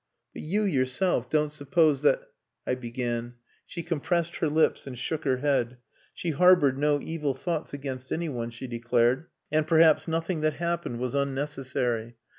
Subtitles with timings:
[0.33, 2.23] "But you, yourself, don't suppose that...."
[2.65, 3.35] I began.
[3.67, 5.77] She compressed her lips and shook her head.
[6.11, 10.97] She harboured no evil thoughts against any one, she declared and perhaps nothing that happened
[10.97, 12.15] was unnecessary.